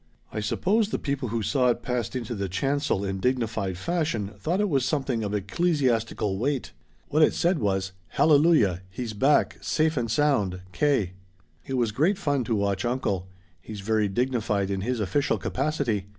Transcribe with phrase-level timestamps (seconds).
[0.33, 4.59] I suppose the people who saw it passed into the chancel in dignified fashion thought
[4.59, 6.71] it was something of ecclesiastical weight.
[7.09, 10.61] What it said was, 'Hallelujah he's back safe and sound.
[10.71, 11.11] K.'
[11.67, 13.27] "It was great fun to watch uncle
[13.61, 16.07] he's very dignified in his official capacity.